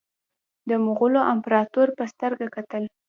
د 0.69 0.71
مغولو 0.85 1.21
امپراطور 1.33 1.87
په 1.97 2.03
سترګه 2.13 2.45
کتل. 2.55 2.83